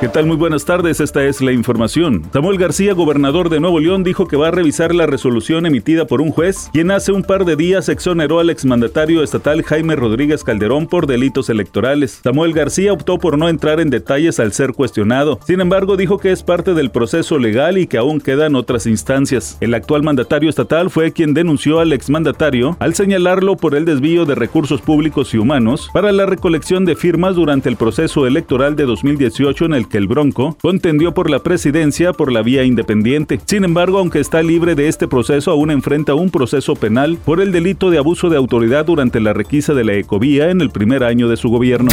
[0.00, 0.24] ¿Qué tal?
[0.24, 2.22] Muy buenas tardes, esta es la información.
[2.32, 6.22] Samuel García, gobernador de Nuevo León, dijo que va a revisar la resolución emitida por
[6.22, 10.86] un juez, quien hace un par de días exoneró al exmandatario estatal Jaime Rodríguez Calderón
[10.86, 12.20] por delitos electorales.
[12.24, 15.38] Samuel García optó por no entrar en detalles al ser cuestionado.
[15.46, 19.58] Sin embargo, dijo que es parte del proceso legal y que aún quedan otras instancias.
[19.60, 24.34] El actual mandatario estatal fue quien denunció al exmandatario al señalarlo por el desvío de
[24.34, 29.66] recursos públicos y humanos para la recolección de firmas durante el proceso electoral de 2018
[29.66, 33.38] en el que el Bronco contendió por la presidencia por la vía independiente.
[33.44, 37.52] Sin embargo, aunque está libre de este proceso, aún enfrenta un proceso penal por el
[37.52, 41.28] delito de abuso de autoridad durante la requisa de la ecovía en el primer año
[41.28, 41.90] de su gobierno.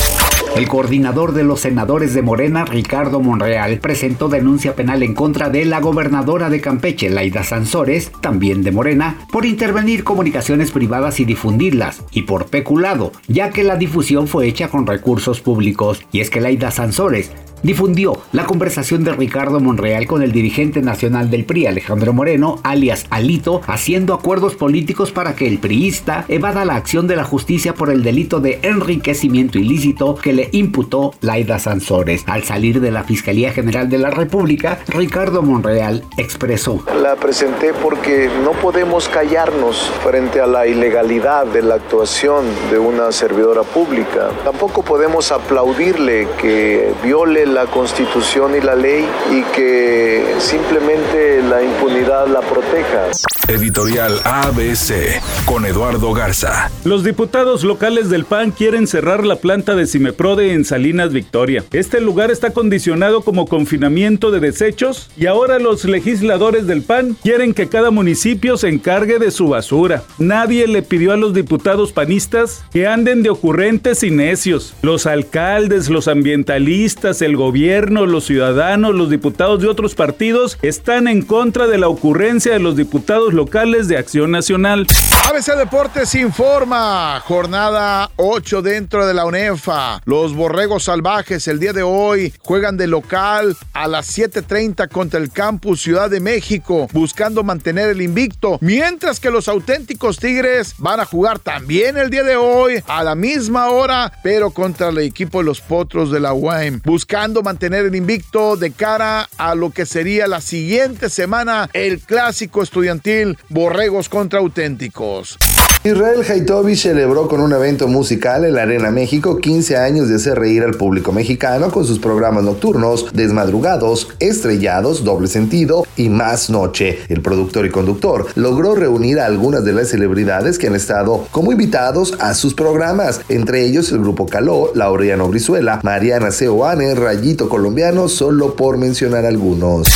[0.56, 5.66] El coordinador de los senadores de Morena, Ricardo Monreal, presentó denuncia penal en contra de
[5.66, 12.04] la gobernadora de Campeche, Laida Sansores, también de Morena, por intervenir comunicaciones privadas y difundirlas,
[12.11, 16.02] y por peculado, ya que la difusión fue hecha con recursos públicos.
[16.11, 17.32] Y es que Laida Sansores
[17.63, 23.05] difundió la conversación de Ricardo Monreal con el dirigente nacional del PRI, Alejandro Moreno, alias
[23.09, 27.89] Alito, haciendo acuerdos políticos para que el priista evada la acción de la justicia por
[27.89, 32.23] el delito de enriquecimiento ilícito que le imputó Laida Sansores.
[32.27, 36.83] Al salir de la Fiscalía General de la República, Ricardo Monreal expresó.
[37.02, 43.11] La presenté porque no podemos callarnos frente a la ilegalidad de la actuación de una
[43.11, 44.30] servidora pública.
[44.44, 52.28] Tampoco podemos aplaudirle que viole la constitución y la ley y que simplemente la impunidad
[52.28, 53.08] la proteja.
[53.48, 56.70] Editorial ABC con Eduardo Garza.
[56.84, 61.64] Los diputados locales del PAN quieren cerrar la planta de Cimeprode en Salinas Victoria.
[61.72, 67.54] Este lugar está condicionado como confinamiento de desechos y ahora los legisladores del PAN quieren
[67.54, 70.04] que cada municipio se encargue de su basura.
[70.20, 74.73] Nadie le pidió a los diputados panistas que anden de ocurrentes y necios.
[74.82, 81.21] Los alcaldes, los ambientalistas, el gobierno, los ciudadanos, los diputados de otros partidos están en
[81.21, 84.87] contra de la ocurrencia de los diputados locales de Acción Nacional.
[85.30, 90.02] ABC Deportes informa, jornada 8 dentro de la UNEFA.
[90.05, 95.30] Los Borregos Salvajes el día de hoy juegan de local a las 7.30 contra el
[95.31, 101.05] Campus Ciudad de México, buscando mantener el invicto, mientras que los auténticos Tigres van a
[101.05, 105.43] jugar también el día de hoy a la misma hora, pero contra el equipo de
[105.43, 110.26] los Potros de la UAM, buscando mantener el invicto de cara a lo que sería
[110.27, 115.38] la siguiente semana, el clásico estudiantil Borregos contra auténticos.
[115.83, 120.38] Israel Haitovich celebró con un evento musical en la Arena México 15 años de hacer
[120.38, 126.99] reír al público mexicano con sus programas nocturnos, desmadrugados, estrellados, doble sentido y más noche.
[127.08, 131.54] El productor y conductor logró reunir a algunas de las celebridades que han estado como
[131.54, 138.09] invitados a sus programas, entre ellos el grupo Caló, Laureano Brizuela, Mariana Seoane, Rayito Colombiano,
[138.09, 139.88] solo por mencionar algunos.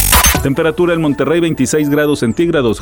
[0.42, 2.81] Temperatura en Monterrey 26 grados centígrados.